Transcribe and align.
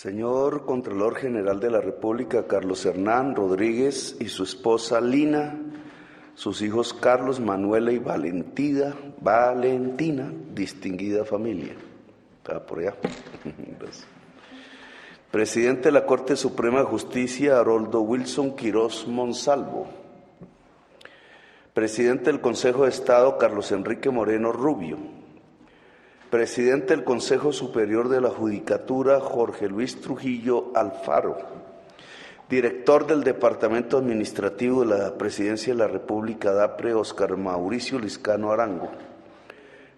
Señor 0.00 0.64
Contralor 0.64 1.14
General 1.14 1.60
de 1.60 1.70
la 1.70 1.82
República, 1.82 2.46
Carlos 2.46 2.86
Hernán 2.86 3.36
Rodríguez 3.36 4.16
y 4.18 4.28
su 4.28 4.44
esposa 4.44 4.98
Lina, 4.98 5.58
sus 6.34 6.62
hijos 6.62 6.94
Carlos, 6.94 7.38
Manuela 7.38 7.92
y 7.92 7.98
Valentina, 7.98 8.94
Valentina, 9.20 10.32
distinguida 10.54 11.26
familia. 11.26 11.74
Está 12.38 12.64
por 12.64 12.78
allá. 12.78 12.94
Presidente 15.30 15.82
de 15.82 15.92
la 15.92 16.06
Corte 16.06 16.34
Suprema 16.34 16.78
de 16.78 16.86
Justicia, 16.86 17.60
Haroldo 17.60 18.00
Wilson 18.00 18.56
Quirós 18.56 19.06
Monsalvo. 19.06 19.86
Presidente 21.74 22.32
del 22.32 22.40
Consejo 22.40 22.84
de 22.84 22.88
Estado, 22.88 23.36
Carlos 23.36 23.70
Enrique 23.70 24.08
Moreno 24.08 24.50
Rubio. 24.50 25.19
Presidente 26.30 26.94
del 26.94 27.02
Consejo 27.02 27.52
Superior 27.52 28.08
de 28.08 28.20
la 28.20 28.30
Judicatura, 28.30 29.18
Jorge 29.18 29.66
Luis 29.66 30.00
Trujillo 30.00 30.70
Alfaro. 30.76 31.36
Director 32.48 33.04
del 33.04 33.24
Departamento 33.24 33.98
Administrativo 33.98 34.84
de 34.84 34.96
la 34.96 35.18
Presidencia 35.18 35.72
de 35.72 35.80
la 35.80 35.88
República, 35.88 36.52
DAPRE, 36.52 36.94
Oscar 36.94 37.36
Mauricio 37.36 37.98
Liscano 37.98 38.52
Arango. 38.52 38.92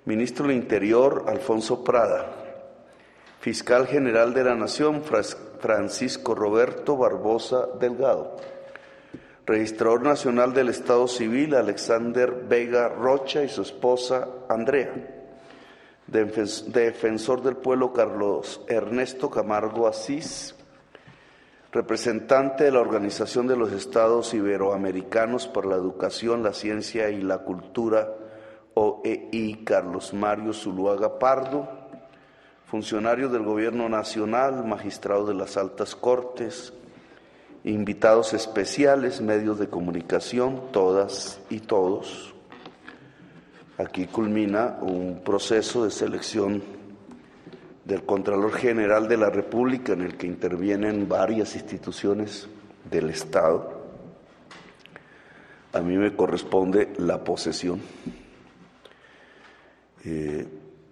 Ministro 0.07 0.47
del 0.47 0.57
Interior, 0.57 1.27
Alfonso 1.29 1.85
Prada. 1.85 2.33
Fiscal 3.41 3.87
General 3.87 4.33
de 4.33 4.45
la 4.45 4.55
Nación, 4.55 5.03
Francisco 5.61 6.35
Roberto 6.35 6.97
Barbosa 6.97 7.67
Delgado. 7.79 8.39
Registrador 9.45 10.01
Nacional 10.01 10.55
del 10.55 10.71
Estado 10.71 11.07
Civil, 11.09 11.55
Alexander 11.55 12.33
Vega 12.49 12.89
Rocha 12.89 13.45
y 13.45 13.51
su 13.51 13.61
esposa 13.61 14.29
Andrea. 14.49 15.19
Defensor 16.13 17.43
del 17.43 17.57
Pueblo, 17.57 17.93
Carlos 17.93 18.61
Ernesto 18.69 19.31
Camargo 19.31 19.89
Asís. 19.89 20.55
Representante 21.73 22.65
de 22.65 22.71
la 22.71 22.81
Organización 22.81 23.47
de 23.47 23.57
los 23.57 23.73
Estados 23.73 24.35
Iberoamericanos 24.35 25.49
para 25.49 25.69
la 25.69 25.77
Educación, 25.77 26.43
la 26.43 26.53
Ciencia 26.53 27.09
y 27.09 27.23
la 27.23 27.39
Cultura, 27.39 28.13
OEI, 28.75 29.65
Carlos 29.65 30.13
Mario 30.13 30.53
Zuluaga 30.53 31.19
Pardo 31.19 31.83
funcionarios 32.73 33.31
del 33.31 33.43
Gobierno 33.43 33.91
Nacional, 33.91 34.65
magistrados 34.65 35.29
de 35.29 35.35
las 35.35 35.59
altas 35.59 35.95
cortes, 35.95 36.73
invitados 37.65 38.33
especiales, 38.33 39.21
medios 39.21 39.59
de 39.59 39.69
comunicación, 39.69 40.73
todas 40.73 41.39
y 41.51 41.61
todos. 41.61 42.35
Aquí 43.83 44.07
culmina 44.07 44.79
un 44.81 45.23
proceso 45.25 45.85
de 45.85 45.91
selección 45.91 46.63
del 47.85 48.05
Contralor 48.05 48.53
General 48.53 49.09
de 49.09 49.17
la 49.17 49.29
República 49.29 49.95
en 49.95 50.03
el 50.03 50.17
que 50.17 50.29
intervienen 50.29 51.09
varias 51.09 51.57
instituciones 51.57 52.47
del 52.89 53.11
Estado. 53.11 53.83
A 55.73 55.81
mí 55.81 55.97
me 55.97 56.15
corresponde 56.15 56.93
la 56.99 57.25
posesión. 57.25 57.81
Eh, 60.05 60.47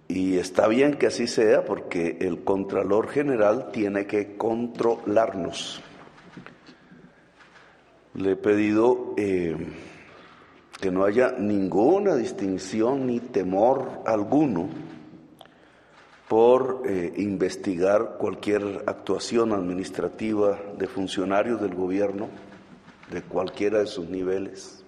y 0.09 0.37
está 0.37 0.67
bien 0.67 0.95
que 0.95 1.07
así 1.07 1.27
sea 1.27 1.63
porque 1.63 2.17
el 2.19 2.43
Contralor 2.43 3.07
General 3.07 3.71
tiene 3.71 4.05
que 4.05 4.35
controlarnos. 4.35 5.81
Le 8.15 8.31
he 8.31 8.35
pedido 8.35 9.13
eh, 9.15 9.55
que 10.81 10.91
no 10.91 11.05
haya 11.05 11.31
ninguna 11.37 12.15
distinción 12.15 13.05
ni 13.05 13.19
temor 13.19 14.01
alguno 14.05 14.67
por 16.27 16.81
eh, 16.85 17.13
investigar 17.17 18.15
cualquier 18.17 18.83
actuación 18.87 19.53
administrativa 19.53 20.57
de 20.77 20.87
funcionarios 20.87 21.61
del 21.61 21.75
gobierno, 21.75 22.29
de 23.11 23.21
cualquiera 23.21 23.79
de 23.79 23.85
sus 23.85 24.09
niveles 24.09 24.83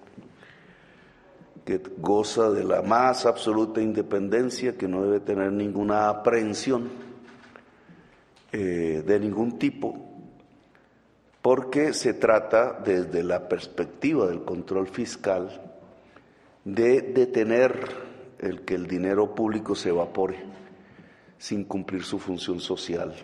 que 1.64 1.80
goza 1.98 2.50
de 2.50 2.64
la 2.64 2.82
más 2.82 3.24
absoluta 3.24 3.80
independencia, 3.80 4.76
que 4.76 4.88
no 4.88 5.02
debe 5.02 5.20
tener 5.20 5.50
ninguna 5.52 6.10
aprehensión 6.10 6.90
eh, 8.52 9.02
de 9.06 9.20
ningún 9.20 9.58
tipo, 9.58 9.96
porque 11.40 11.94
se 11.94 12.14
trata 12.14 12.80
desde 12.84 13.22
la 13.22 13.48
perspectiva 13.48 14.26
del 14.26 14.44
control 14.44 14.88
fiscal 14.88 15.73
de 16.64 17.02
detener 17.02 17.90
el 18.38 18.62
que 18.62 18.74
el 18.74 18.86
dinero 18.86 19.34
público 19.34 19.74
se 19.74 19.90
evapore 19.90 20.42
sin 21.38 21.64
cumplir 21.64 22.02
su 22.04 22.18
función 22.18 22.60
social. 22.60 23.14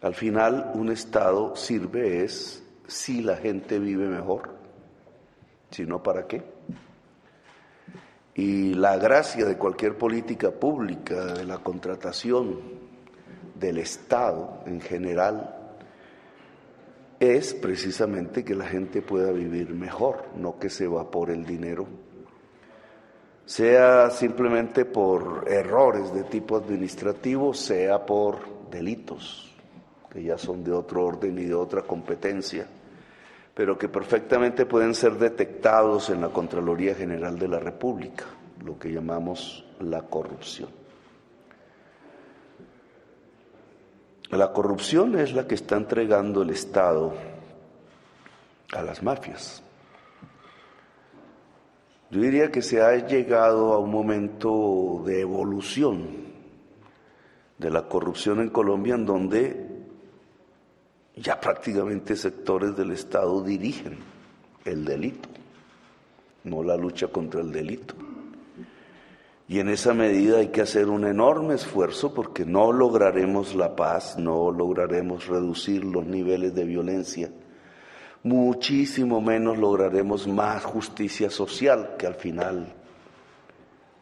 Al 0.00 0.14
final, 0.14 0.72
un 0.74 0.90
Estado 0.90 1.56
sirve 1.56 2.24
es 2.24 2.62
si 2.86 3.20
la 3.20 3.36
gente 3.36 3.78
vive 3.78 4.08
mejor, 4.08 4.54
si 5.70 5.84
no, 5.84 6.02
¿para 6.02 6.26
qué? 6.26 6.42
Y 8.34 8.74
la 8.74 8.96
gracia 8.96 9.44
de 9.44 9.58
cualquier 9.58 9.98
política 9.98 10.52
pública, 10.52 11.34
de 11.34 11.44
la 11.44 11.58
contratación 11.58 12.60
del 13.56 13.78
Estado 13.78 14.62
en 14.64 14.80
general, 14.80 15.54
es 17.18 17.52
precisamente 17.52 18.44
que 18.44 18.54
la 18.54 18.66
gente 18.66 19.02
pueda 19.02 19.32
vivir 19.32 19.74
mejor, 19.74 20.28
no 20.36 20.58
que 20.58 20.70
se 20.70 20.86
va 20.86 21.10
por 21.10 21.30
el 21.30 21.44
dinero, 21.44 21.88
sea 23.48 24.10
simplemente 24.10 24.84
por 24.84 25.46
errores 25.48 26.12
de 26.12 26.24
tipo 26.24 26.56
administrativo, 26.56 27.54
sea 27.54 28.04
por 28.04 28.68
delitos, 28.70 29.50
que 30.12 30.22
ya 30.22 30.36
son 30.36 30.62
de 30.62 30.72
otro 30.72 31.06
orden 31.06 31.38
y 31.38 31.46
de 31.46 31.54
otra 31.54 31.80
competencia 31.82 32.66
pero 33.58 33.76
que 33.76 33.88
perfectamente 33.88 34.66
pueden 34.66 34.94
ser 34.94 35.14
detectados 35.14 36.10
en 36.10 36.20
la 36.20 36.28
Contraloría 36.28 36.94
General 36.94 37.36
de 37.36 37.48
la 37.48 37.58
República, 37.58 38.24
lo 38.64 38.78
que 38.78 38.92
llamamos 38.92 39.64
la 39.80 40.02
corrupción. 40.02 40.68
La 44.30 44.52
corrupción 44.52 45.18
es 45.18 45.32
la 45.32 45.48
que 45.48 45.56
está 45.56 45.76
entregando 45.76 46.42
el 46.42 46.50
Estado 46.50 47.12
a 48.72 48.82
las 48.82 49.02
mafias. 49.02 49.60
Yo 52.10 52.20
diría 52.22 52.50
que 52.50 52.62
se 52.62 52.80
ha 52.80 53.06
llegado 53.06 53.74
a 53.74 53.78
un 53.78 53.90
momento 53.90 55.02
de 55.04 55.20
evolución 55.20 56.28
de 57.58 57.70
la 57.70 57.86
corrupción 57.86 58.40
en 58.40 58.48
Colombia 58.48 58.94
en 58.94 59.04
donde 59.04 59.66
ya 61.16 61.38
prácticamente 61.40 62.16
sectores 62.16 62.76
del 62.76 62.92
Estado 62.92 63.42
dirigen 63.42 63.98
el 64.64 64.84
delito, 64.84 65.28
no 66.44 66.62
la 66.62 66.76
lucha 66.76 67.08
contra 67.08 67.40
el 67.40 67.52
delito. 67.52 67.94
Y 69.48 69.60
en 69.60 69.68
esa 69.68 69.94
medida 69.94 70.38
hay 70.38 70.48
que 70.48 70.60
hacer 70.60 70.88
un 70.88 71.06
enorme 71.06 71.54
esfuerzo 71.54 72.14
porque 72.14 72.44
no 72.44 72.72
lograremos 72.72 73.54
la 73.54 73.74
paz, 73.74 74.18
no 74.18 74.50
lograremos 74.50 75.26
reducir 75.26 75.84
los 75.84 76.06
niveles 76.06 76.54
de 76.54 76.64
violencia, 76.64 77.30
muchísimo 78.22 79.20
menos 79.20 79.58
lograremos 79.58 80.26
más 80.26 80.64
justicia 80.64 81.30
social, 81.30 81.96
que 81.98 82.06
al 82.06 82.14
final 82.14 82.74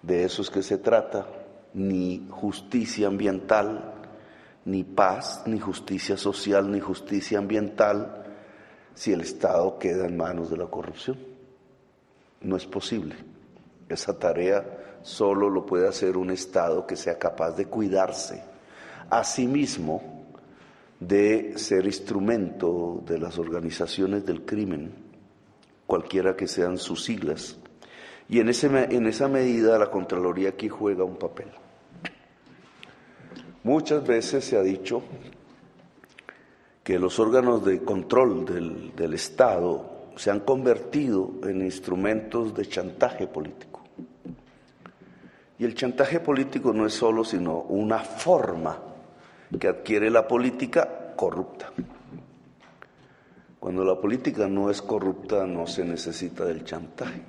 de 0.03 0.25
eso 0.25 0.43
es 0.43 0.51
que 0.51 0.63
se 0.63 0.79
trata, 0.79 1.27
ni 1.75 2.27
justicia 2.31 3.09
ambiental, 3.09 3.93
ni 4.65 4.83
paz, 4.85 5.43
ni 5.47 5.59
justicia 5.61 6.17
social, 6.17 6.71
ni 6.71 6.81
justicia 6.81 7.39
ambiental 7.39 8.25
si 8.95 9.13
el 9.13 9.21
Estado 9.21 9.79
queda 9.79 10.07
en 10.07 10.17
manos 10.17 10.51
de 10.51 10.57
la 10.57 10.67
corrupción. 10.67 11.19
No 12.41 12.57
es 12.57 12.67
posible. 12.67 13.15
Esa 13.89 14.19
tarea 14.19 14.99
solo 15.03 15.51
lo 15.51 15.67
puede 15.67 15.87
hacer 15.87 16.17
un 16.17 16.31
Estado 16.31 16.87
que 16.87 16.97
sea 16.97 17.19
capaz 17.19 17.53
de 17.53 17.67
cuidarse 17.67 18.43
a 19.11 19.23
sí 19.23 19.47
mismo 19.47 20.16
de 21.01 21.59
ser 21.59 21.87
instrumento 21.87 23.03
de 23.07 23.19
las 23.19 23.39
organizaciones 23.39 24.25
del 24.25 24.45
crimen, 24.45 24.93
cualquiera 25.87 26.37
que 26.37 26.49
sean 26.49 26.79
sus 26.79 27.05
siglas. 27.05 27.59
Y 28.29 28.41
en, 28.41 28.49
ese, 28.49 28.67
en 28.67 29.07
esa 29.07 29.29
medida 29.29 29.79
la 29.79 29.91
Contraloría 29.91 30.51
aquí 30.51 30.69
juega 30.69 31.05
un 31.05 31.17
papel. 31.17 31.49
Muchas 33.63 34.07
veces 34.07 34.45
se 34.45 34.57
ha 34.57 34.63
dicho 34.63 35.03
que 36.87 37.01
los 37.01 37.19
órganos 37.19 37.65
de 37.65 37.83
control 37.83 38.45
del, 38.95 39.15
Estado 39.15 40.13
se 40.15 40.31
han 40.31 40.39
convertido 40.39 41.33
en 41.43 41.63
instrumentos 41.63 42.55
de 42.55 42.65
chantaje 42.69 43.27
político. 43.27 43.83
Y 45.59 45.65
el 45.65 45.75
chantaje 45.75 46.21
político 46.21 46.73
no 46.73 46.87
es 46.87 46.95
solo 46.95 47.25
sino 47.25 47.63
una 47.63 47.99
forma 47.99 48.79
que 49.59 49.69
adquiere 49.69 50.11
la 50.11 50.27
política 50.27 51.15
corrupta. 51.17 51.73
Cuando 53.59 53.85
la 53.85 54.01
política 54.01 54.47
no 54.47 54.71
es 54.71 54.83
corrupta 54.83 55.47
no 55.47 55.67
se 55.67 55.85
necesita 55.85 56.45
del 56.45 56.65
chantaje. 56.65 57.23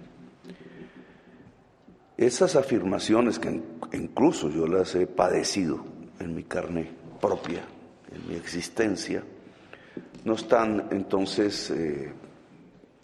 Esas 2.18 2.56
afirmaciones 2.56 3.40
que 3.40 3.62
incluso 3.94 4.50
yo 4.50 4.68
las 4.68 4.96
he 4.96 5.06
padecido 5.08 5.84
en 6.20 6.36
mi 6.36 6.44
carne 6.44 6.92
propia, 7.22 7.64
en 8.12 8.28
mi 8.28 8.36
existencia, 8.36 9.24
no 10.26 10.34
están 10.34 10.88
entonces 10.92 11.70
eh, 11.72 12.12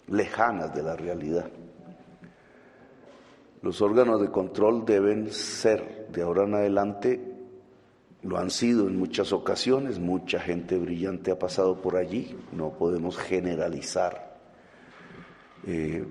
lejanas 0.08 0.74
de 0.74 0.82
la 0.82 0.96
realidad. 0.96 1.48
Los 3.62 3.80
órganos 3.80 4.20
de 4.20 4.30
control 4.30 4.84
deben 4.84 5.30
ser 5.32 6.08
de 6.10 6.22
ahora 6.22 6.44
en 6.44 6.54
adelante, 6.54 7.33
lo 8.24 8.38
han 8.38 8.50
sido 8.50 8.88
en 8.88 8.98
muchas 8.98 9.32
ocasiones, 9.32 9.98
mucha 9.98 10.40
gente 10.40 10.78
brillante 10.78 11.30
ha 11.30 11.38
pasado 11.38 11.82
por 11.82 11.96
allí, 11.96 12.36
no 12.52 12.70
podemos 12.70 13.18
generalizar. 13.18 14.34
Eh, 15.66 16.04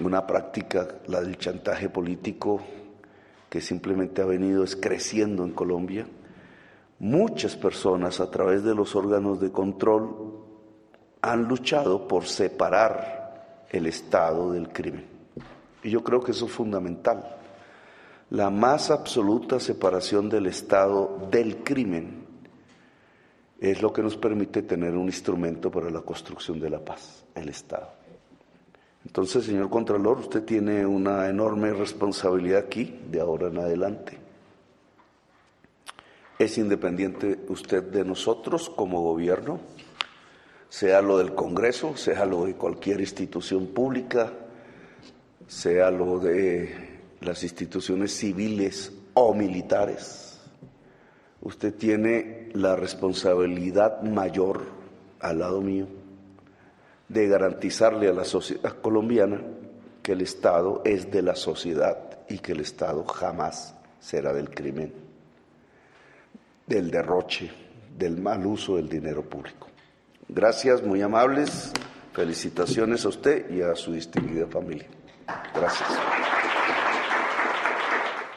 una 0.00 0.26
práctica, 0.26 0.88
la 1.06 1.20
del 1.20 1.38
chantaje 1.38 1.88
político, 1.88 2.60
que 3.48 3.60
simplemente 3.60 4.20
ha 4.20 4.24
venido 4.24 4.64
creciendo 4.80 5.44
en 5.44 5.52
Colombia. 5.52 6.06
Muchas 6.98 7.56
personas 7.56 8.20
a 8.20 8.30
través 8.30 8.64
de 8.64 8.74
los 8.74 8.94
órganos 8.96 9.40
de 9.40 9.50
control 9.50 10.38
han 11.22 11.44
luchado 11.44 12.08
por 12.08 12.24
separar 12.24 13.66
el 13.70 13.86
Estado 13.86 14.52
del 14.52 14.68
crimen. 14.70 15.04
Y 15.82 15.90
yo 15.90 16.02
creo 16.02 16.20
que 16.20 16.32
eso 16.32 16.46
es 16.46 16.52
fundamental. 16.52 17.39
La 18.30 18.48
más 18.48 18.92
absoluta 18.92 19.58
separación 19.58 20.28
del 20.28 20.46
Estado 20.46 21.18
del 21.32 21.64
crimen 21.64 22.24
es 23.58 23.82
lo 23.82 23.92
que 23.92 24.02
nos 24.02 24.16
permite 24.16 24.62
tener 24.62 24.94
un 24.94 25.06
instrumento 25.06 25.68
para 25.68 25.90
la 25.90 26.02
construcción 26.02 26.60
de 26.60 26.70
la 26.70 26.78
paz, 26.78 27.24
el 27.34 27.48
Estado. 27.48 27.90
Entonces, 29.04 29.46
señor 29.46 29.68
Contralor, 29.68 30.20
usted 30.20 30.44
tiene 30.44 30.86
una 30.86 31.28
enorme 31.28 31.72
responsabilidad 31.72 32.60
aquí, 32.60 33.00
de 33.10 33.20
ahora 33.20 33.48
en 33.48 33.58
adelante. 33.58 34.16
Es 36.38 36.56
independiente 36.56 37.40
usted 37.48 37.82
de 37.82 38.04
nosotros 38.04 38.70
como 38.70 39.02
gobierno, 39.02 39.58
sea 40.68 41.02
lo 41.02 41.18
del 41.18 41.34
Congreso, 41.34 41.96
sea 41.96 42.24
lo 42.26 42.44
de 42.44 42.54
cualquier 42.54 43.00
institución 43.00 43.66
pública, 43.66 44.32
sea 45.48 45.90
lo 45.90 46.20
de 46.20 46.89
las 47.20 47.42
instituciones 47.42 48.12
civiles 48.16 48.92
o 49.14 49.34
militares. 49.34 50.40
Usted 51.42 51.74
tiene 51.74 52.48
la 52.54 52.76
responsabilidad 52.76 54.02
mayor 54.02 54.66
al 55.20 55.38
lado 55.38 55.60
mío 55.60 55.86
de 57.08 57.28
garantizarle 57.28 58.08
a 58.08 58.12
la 58.12 58.24
sociedad 58.24 58.80
colombiana 58.80 59.40
que 60.02 60.12
el 60.12 60.20
Estado 60.20 60.82
es 60.84 61.10
de 61.10 61.22
la 61.22 61.34
sociedad 61.34 62.20
y 62.28 62.38
que 62.38 62.52
el 62.52 62.60
Estado 62.60 63.04
jamás 63.04 63.74
será 63.98 64.32
del 64.32 64.50
crimen, 64.50 64.92
del 66.66 66.90
derroche, 66.90 67.50
del 67.98 68.16
mal 68.18 68.46
uso 68.46 68.76
del 68.76 68.88
dinero 68.88 69.22
público. 69.22 69.66
Gracias, 70.28 70.82
muy 70.82 71.02
amables. 71.02 71.72
Felicitaciones 72.12 73.04
a 73.04 73.08
usted 73.08 73.50
y 73.50 73.62
a 73.62 73.74
su 73.74 73.92
distinguida 73.92 74.46
familia. 74.46 74.86
Gracias. 75.54 75.88